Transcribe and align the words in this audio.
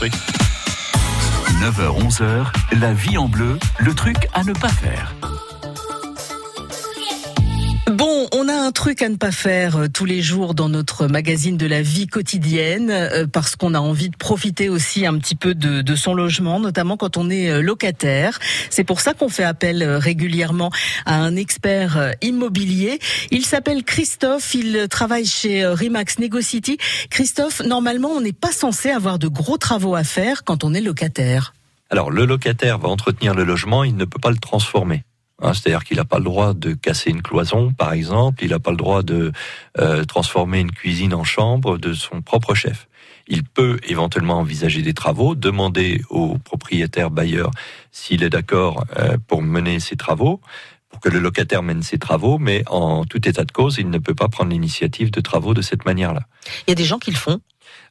truc. 0.00 0.14
9h-11h, 1.60 2.46
la 2.80 2.94
vie 2.94 3.18
en 3.18 3.28
bleu, 3.28 3.58
le 3.80 3.94
truc 3.94 4.16
à 4.32 4.44
ne 4.44 4.54
pas 4.54 4.70
faire. 4.70 5.14
Bon, 8.00 8.28
on 8.32 8.48
a 8.48 8.54
un 8.54 8.72
truc 8.72 9.02
à 9.02 9.10
ne 9.10 9.16
pas 9.16 9.30
faire 9.30 9.76
euh, 9.76 9.88
tous 9.92 10.06
les 10.06 10.22
jours 10.22 10.54
dans 10.54 10.70
notre 10.70 11.06
magazine 11.06 11.58
de 11.58 11.66
la 11.66 11.82
vie 11.82 12.06
quotidienne, 12.06 12.88
euh, 12.90 13.26
parce 13.26 13.56
qu'on 13.56 13.74
a 13.74 13.78
envie 13.78 14.08
de 14.08 14.16
profiter 14.16 14.70
aussi 14.70 15.04
un 15.04 15.18
petit 15.18 15.34
peu 15.34 15.54
de, 15.54 15.82
de, 15.82 15.94
son 15.96 16.14
logement, 16.14 16.60
notamment 16.60 16.96
quand 16.96 17.18
on 17.18 17.28
est 17.28 17.50
euh, 17.50 17.60
locataire. 17.60 18.38
C'est 18.70 18.84
pour 18.84 19.00
ça 19.02 19.12
qu'on 19.12 19.28
fait 19.28 19.44
appel 19.44 19.84
régulièrement 19.84 20.70
à 21.04 21.16
un 21.16 21.36
expert 21.36 22.14
immobilier. 22.22 23.00
Il 23.30 23.44
s'appelle 23.44 23.84
Christophe, 23.84 24.54
il 24.54 24.88
travaille 24.88 25.26
chez 25.26 25.66
Remax 25.66 26.20
Negocity. 26.20 26.78
Christophe, 27.10 27.60
normalement, 27.66 28.08
on 28.08 28.22
n'est 28.22 28.32
pas 28.32 28.52
censé 28.52 28.88
avoir 28.88 29.18
de 29.18 29.28
gros 29.28 29.58
travaux 29.58 29.94
à 29.94 30.04
faire 30.04 30.44
quand 30.44 30.64
on 30.64 30.72
est 30.72 30.80
locataire. 30.80 31.52
Alors, 31.90 32.10
le 32.10 32.24
locataire 32.24 32.78
va 32.78 32.88
entretenir 32.88 33.34
le 33.34 33.44
logement, 33.44 33.84
il 33.84 33.94
ne 33.94 34.06
peut 34.06 34.18
pas 34.18 34.30
le 34.30 34.38
transformer. 34.38 35.02
Hein, 35.40 35.52
c'est-à-dire 35.54 35.84
qu'il 35.84 35.96
n'a 35.96 36.04
pas 36.04 36.18
le 36.18 36.24
droit 36.24 36.54
de 36.54 36.74
casser 36.74 37.10
une 37.10 37.22
cloison, 37.22 37.72
par 37.72 37.92
exemple. 37.92 38.44
Il 38.44 38.50
n'a 38.50 38.58
pas 38.58 38.70
le 38.70 38.76
droit 38.76 39.02
de 39.02 39.32
euh, 39.78 40.04
transformer 40.04 40.60
une 40.60 40.72
cuisine 40.72 41.14
en 41.14 41.24
chambre 41.24 41.78
de 41.78 41.92
son 41.92 42.22
propre 42.22 42.54
chef. 42.54 42.88
Il 43.26 43.44
peut 43.44 43.78
éventuellement 43.86 44.38
envisager 44.38 44.82
des 44.82 44.94
travaux, 44.94 45.34
demander 45.34 46.02
au 46.10 46.36
propriétaire 46.38 47.10
bailleur 47.10 47.50
s'il 47.92 48.22
est 48.22 48.30
d'accord 48.30 48.84
euh, 48.98 49.16
pour 49.26 49.42
mener 49.42 49.80
ses 49.80 49.96
travaux 49.96 50.40
pour 50.90 50.98
que 51.00 51.08
le 51.08 51.20
locataire 51.20 51.62
mène 51.62 51.82
ses 51.82 51.98
travaux, 51.98 52.38
mais 52.38 52.64
en 52.66 53.04
tout 53.04 53.26
état 53.28 53.44
de 53.44 53.52
cause, 53.52 53.76
il 53.78 53.90
ne 53.90 53.98
peut 53.98 54.14
pas 54.14 54.28
prendre 54.28 54.50
l'initiative 54.50 55.10
de 55.12 55.20
travaux 55.20 55.54
de 55.54 55.62
cette 55.62 55.84
manière-là. 55.84 56.22
Il 56.66 56.70
y 56.70 56.72
a 56.72 56.74
des 56.74 56.84
gens 56.84 56.98
qui 56.98 57.12
le 57.12 57.16
font 57.16 57.40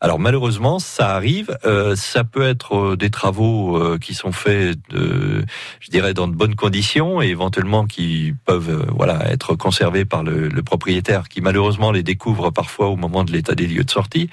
alors 0.00 0.20
malheureusement, 0.20 0.78
ça 0.78 1.10
arrive. 1.10 1.58
Euh, 1.64 1.96
ça 1.96 2.22
peut 2.22 2.42
être 2.42 2.76
euh, 2.76 2.96
des 2.96 3.10
travaux 3.10 3.76
euh, 3.76 3.98
qui 3.98 4.14
sont 4.14 4.30
faits, 4.30 4.78
de, 4.90 5.44
je 5.80 5.90
dirais, 5.90 6.14
dans 6.14 6.28
de 6.28 6.34
bonnes 6.34 6.54
conditions 6.54 7.20
et 7.20 7.26
éventuellement 7.26 7.84
qui 7.86 8.34
peuvent, 8.44 8.86
voilà, 8.94 9.30
être 9.32 9.56
conservés 9.56 10.04
par 10.04 10.22
le, 10.22 10.48
le, 10.48 10.62
propriétaire, 10.62 11.28
qui 11.28 11.40
malheureusement 11.40 11.90
les 11.90 12.04
découvre 12.04 12.50
parfois 12.50 12.88
au 12.88 12.96
moment 12.96 13.24
de 13.24 13.32
l'état 13.32 13.54
des 13.54 13.66
lieux 13.66 13.84
de 13.84 13.90
sortie. 13.90 14.30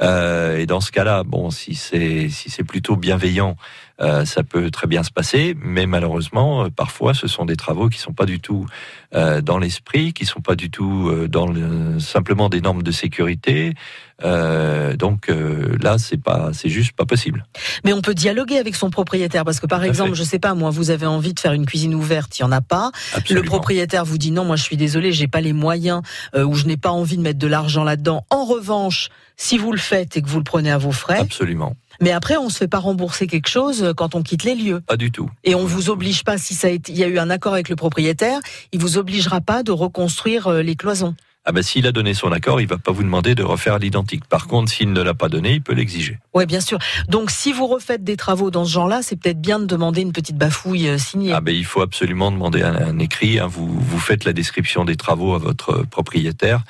et 0.00 0.66
dans 0.66 0.80
ce 0.80 0.90
cas-là, 0.90 1.22
bon, 1.24 1.50
si 1.50 1.74
c'est 1.74 2.28
si 2.28 2.50
c'est 2.50 2.64
plutôt 2.64 2.96
bienveillant, 2.96 3.56
euh, 4.00 4.24
ça 4.24 4.42
peut 4.42 4.70
très 4.72 4.88
bien 4.88 5.04
se 5.04 5.12
passer, 5.12 5.56
mais 5.62 5.86
malheureusement, 5.86 6.64
euh, 6.64 6.68
parfois, 6.68 7.14
ce 7.14 7.28
sont 7.28 7.44
des 7.44 7.54
travaux 7.54 7.88
qui 7.88 7.98
sont 7.98 8.12
pas 8.12 8.26
du 8.26 8.40
tout 8.40 8.66
euh, 9.14 9.40
dans 9.40 9.58
l'esprit, 9.58 10.12
qui 10.12 10.26
sont 10.26 10.40
pas 10.40 10.56
du 10.56 10.68
tout 10.68 11.12
dans 11.28 11.46
le, 11.46 12.00
simplement 12.00 12.48
des 12.48 12.60
normes 12.60 12.82
de 12.82 12.90
sécurité. 12.90 13.74
donc 14.22 15.28
là, 15.28 15.98
c'est 15.98 16.20
pas, 16.20 16.50
c'est 16.52 16.68
juste 16.68 16.92
pas 16.92 17.04
possible. 17.04 17.46
Mais 17.84 17.92
on 17.92 18.00
peut 18.00 18.14
dialoguer 18.14 18.58
avec 18.58 18.74
son 18.74 18.90
propriétaire 18.90 19.44
parce 19.44 19.60
que 19.60 19.66
par 19.66 19.84
exemple, 19.84 20.14
je 20.14 20.22
sais 20.22 20.38
pas, 20.38 20.54
moi, 20.54 20.70
vous 20.70 20.90
avez 20.90 21.06
envie 21.06 21.34
de 21.34 21.40
faire 21.40 21.52
une 21.52 21.66
cuisine 21.66 21.94
ouverte, 21.94 22.38
il 22.38 22.42
y 22.42 22.44
en 22.44 22.52
a 22.52 22.60
pas. 22.60 22.90
Le 23.30 23.42
propriétaire 23.42 24.04
vous 24.04 24.18
dit 24.18 24.30
non, 24.32 24.44
moi, 24.44 24.56
je 24.56 24.62
suis 24.62 24.76
désolé, 24.76 25.12
j'ai 25.12 25.28
pas 25.28 25.40
les 25.40 25.52
moyens 25.52 26.02
ou 26.36 26.54
je 26.54 26.66
n'ai 26.66 26.76
pas 26.76 26.90
envie 26.90 27.16
de 27.16 27.22
mettre 27.22 27.38
de 27.38 27.46
l'argent 27.46 27.84
là-dedans. 27.84 28.24
En 28.30 28.44
revanche, 28.44 29.10
si 29.36 29.58
vous 29.58 29.72
le 29.72 29.78
faites 29.78 30.16
et 30.16 30.22
que 30.22 30.28
vous 30.28 30.38
le 30.38 30.44
prenez 30.44 30.70
à 30.70 30.78
vos 30.78 30.92
frais, 30.92 31.18
absolument. 31.18 31.76
Mais 32.00 32.10
après, 32.10 32.36
on 32.36 32.48
se 32.48 32.58
fait 32.58 32.68
pas 32.68 32.78
rembourser 32.78 33.26
quelque 33.26 33.48
chose 33.48 33.92
quand 33.96 34.14
on 34.14 34.22
quitte 34.22 34.44
les 34.44 34.54
lieux. 34.54 34.80
Pas 34.80 34.96
du 34.96 35.12
tout. 35.12 35.30
Et 35.44 35.54
on 35.54 35.64
vous 35.64 35.90
oblige 35.90 36.24
pas, 36.24 36.38
si 36.38 36.54
ça 36.54 36.66
a 36.66 36.70
été, 36.70 36.92
il 36.92 36.98
y 36.98 37.04
a 37.04 37.08
eu 37.08 37.18
un 37.18 37.30
accord 37.30 37.54
avec 37.54 37.68
le 37.68 37.76
propriétaire, 37.76 38.40
il 38.72 38.80
vous 38.80 38.98
obligera 38.98 39.40
pas 39.40 39.62
de 39.62 39.72
reconstruire 39.72 40.48
euh, 40.48 40.62
les 40.62 40.76
cloisons. 40.76 41.14
Ah 41.44 41.52
ben 41.52 41.62
s'il 41.62 41.86
a 41.86 41.92
donné 41.92 42.14
son 42.14 42.32
accord, 42.32 42.60
il 42.60 42.66
va 42.66 42.78
pas 42.78 42.92
vous 42.92 43.02
demander 43.02 43.34
de 43.34 43.42
refaire 43.42 43.78
l'identique. 43.78 44.24
Par 44.26 44.46
contre, 44.46 44.70
s'il 44.70 44.92
ne 44.92 45.02
l'a 45.02 45.14
pas 45.14 45.28
donné, 45.28 45.54
il 45.54 45.62
peut 45.62 45.74
l'exiger. 45.74 46.18
Oui, 46.32 46.46
bien 46.46 46.60
sûr. 46.60 46.78
Donc 47.08 47.30
si 47.30 47.52
vous 47.52 47.66
refaites 47.66 48.02
des 48.02 48.16
travaux 48.16 48.50
dans 48.50 48.64
ce 48.64 48.72
genre-là, 48.72 49.02
c'est 49.02 49.16
peut-être 49.16 49.40
bien 49.40 49.58
de 49.58 49.66
demander 49.66 50.00
une 50.00 50.12
petite 50.12 50.36
bafouille 50.36 50.88
euh, 50.88 50.98
signée. 50.98 51.32
Ah 51.32 51.40
ben 51.40 51.54
il 51.54 51.64
faut 51.64 51.82
absolument 51.82 52.30
demander 52.30 52.62
un, 52.62 52.98
écrit. 52.98 53.38
Hein. 53.38 53.46
Vous, 53.46 53.68
vous 53.68 53.98
faites 53.98 54.24
la 54.24 54.32
description 54.32 54.84
des 54.84 54.96
travaux 54.96 55.34
à 55.34 55.38
votre 55.38 55.84
propriétaire 55.86 56.64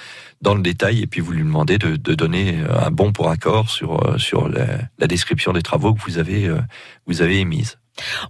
dans 0.45 0.55
le 0.55 0.63
détail 0.63 1.03
et 1.03 1.07
puis 1.09 1.21
vous 1.21 1.33
lui 1.33 1.43
demandez 1.43 1.79
de, 1.79 1.97
donner 2.15 2.61
euh, 2.61 2.87
un 2.87 2.91
bon 2.91 3.13
pour 3.13 3.31
accord 3.31 3.71
sur, 3.71 4.07
euh, 4.07 4.19
sur 4.19 4.49
la, 4.49 5.07
description 5.09 5.53
des 5.53 5.63
travaux 5.63 5.95
que 5.95 6.03
vous 6.03 6.19
avez, 6.19 6.47
euh, 6.47 6.61
vous 7.07 7.23
avez 7.23 7.41
émises. 7.41 7.79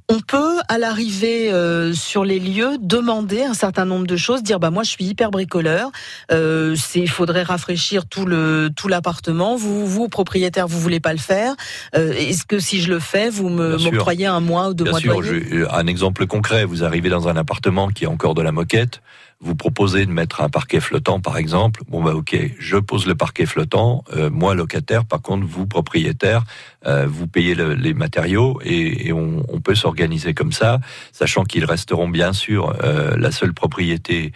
On 0.09 0.21
peut, 0.21 0.59
à 0.69 0.79
l'arrivée 0.79 1.51
sur 1.95 2.25
les 2.25 2.39
lieux, 2.39 2.77
demander 2.81 3.43
un 3.43 3.55
certain 3.55 3.85
nombre 3.85 4.07
de 4.07 4.17
choses, 4.17 4.43
dire 4.43 4.61
bah 4.61 4.71
moi 4.71 4.83
je 4.83 4.91
suis 4.91 5.05
hyper 5.05 5.31
bricoleur, 5.31 5.91
euh, 6.31 6.77
il 6.95 7.09
faudrait 7.09 7.43
rafraîchir 7.43 8.07
tout 8.07 8.27
le 8.27 8.71
tout 8.75 8.89
l'appartement. 8.89 9.57
Vous, 9.57 9.87
vous 9.87 10.09
propriétaire, 10.09 10.69
vous 10.69 10.81
voulez 10.81 11.01
pas 11.01 11.13
le 11.13 11.19
faire. 11.19 11.55
Est-ce 11.95 12.45
que 12.45 12.59
si 12.59 12.81
je 12.81 12.93
le 12.93 13.01
fais, 13.01 13.31
vous 13.31 13.49
me 13.49 13.77
m'octroyez 13.79 14.27
un 14.27 14.41
mois 14.41 14.69
ou 14.69 14.75
deux 14.75 14.85
mois 14.85 15.01
sûr, 15.01 15.21
de 15.21 15.29
loyer 15.29 15.67
Un 15.71 15.87
exemple 15.87 16.27
concret, 16.27 16.65
vous 16.65 16.85
arrivez 16.85 17.09
dans 17.09 17.29
un 17.29 17.37
appartement 17.37 17.89
qui 17.89 18.07
a 18.07 18.11
encore 18.11 18.35
de 18.35 18.43
la 18.43 18.53
moquette 18.53 19.01
vous 19.41 19.55
proposez 19.55 20.07
de 20.07 20.11
mettre 20.11 20.41
un 20.41 20.49
parquet 20.49 20.81
flottant, 20.81 21.21
par 21.21 21.37
exemple, 21.37 21.83
bon 21.89 22.03
bah 22.03 22.15
ok, 22.15 22.37
je 22.59 22.77
pose 22.77 23.07
le 23.07 23.15
parquet 23.15 23.47
flottant. 23.47 24.05
Euh, 24.15 24.31
moi 24.31 24.55
locataire, 24.55 25.05
par 25.05 25.21
contre, 25.21 25.47
vous 25.47 25.67
propriétaire, 25.67 26.45
euh, 26.87 27.07
vous 27.09 27.27
payez 27.27 27.55
les 27.55 27.95
matériaux 27.95 28.59
et, 28.65 29.13
on, 29.13 29.43
peut 29.65 29.75
s'organiser 29.75 30.35
comme 30.35 30.53
ça, 30.53 30.79
sachant 31.11 31.45
qu'ils 31.45 31.65
resteront 31.65 32.09
bien 32.09 32.35
sûr 32.35 32.77
euh, 32.85 33.17
la 33.17 33.33
seule 33.33 33.55
propriété 33.55 34.33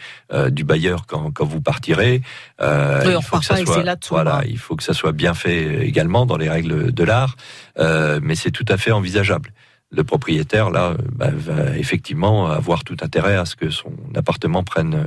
du 0.51 0.65
bailleur 0.65 1.05
quand, 1.07 1.33
vous 1.41 1.61
partirez. 1.61 2.23
il 2.61 3.19
faut 3.23 3.39
que 3.39 3.45
ça 3.45 3.57
soit, 3.57 3.99
voilà, 4.09 4.43
il 4.47 4.59
faut 4.59 4.75
que 4.75 4.83
ça 4.83 4.95
soit 4.95 5.13
bien 5.13 5.35
fait 5.35 5.87
également 5.87 6.25
dans 6.25 6.39
les 6.39 6.49
règles 6.49 6.93
de 6.93 7.05
l'art, 7.05 7.37
mais 7.79 8.35
c'est 8.35 8.51
tout 8.51 8.65
à 8.69 8.79
fait 8.79 8.93
envisageable 8.93 9.53
le 9.91 10.05
propriétaire 10.05 10.71
là 10.71 10.95
bah, 11.15 11.31
va 11.33 11.77
effectivement 11.79 12.47
avoir 12.47 12.85
tout 12.85 12.97
intérêt 13.01 13.37
à 13.37 13.45
ce 13.45 13.57
que 13.57 13.71
son 13.71 13.93
appartement 14.15 14.63
prenne 14.63 14.95
euh, 14.95 15.05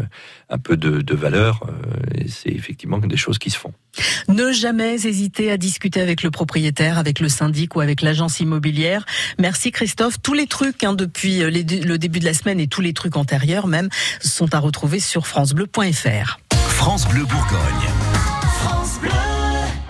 un 0.50 0.58
peu 0.58 0.76
de, 0.76 1.16
valeur 1.16 1.64
euh, 1.68 2.18
et 2.18 2.28
c'est 2.28 2.50
effectivement 2.50 2.98
des 2.98 3.18
choses 3.18 3.38
qui 3.38 3.52
se 3.52 3.58
font. 3.58 3.74
Ne 4.28 4.52
jamais 4.52 4.96
hésiter 5.06 5.52
à 5.52 5.58
discuter 5.58 6.02
avec 6.02 6.24
le 6.24 6.32
propriétaire, 6.32 6.98
avec 6.98 7.20
le 7.20 7.30
syndic 7.30 7.76
ou 7.76 7.82
avec 7.82 8.02
l'agence 8.02 8.40
immobilière. 8.40 9.06
Merci 9.38 9.72
Christophe. 9.72 10.22
Tous 10.22 10.34
les 10.34 10.48
trucs 10.48 10.84
hein, 10.84 10.94
depuis 10.94 11.44
euh, 11.44 11.52
le 11.52 11.98
début 11.98 12.20
de 12.20 12.26
la 12.26 12.34
semaine 12.34 12.60
et 12.60 12.68
tous 12.68 12.82
les 12.82 12.94
trucs 12.94 13.18
antérieurs 13.18 13.68
même 13.68 13.90
sont 14.20 14.54
à 14.56 14.60
retrouver 14.60 15.00
sur 15.00 15.28
francebleu.fr. 15.28 16.40
France 16.54 17.08
Bleu 17.08 17.26
Bourgogne. 17.26 17.90
France 18.64 19.00
Bleu. 19.00 19.31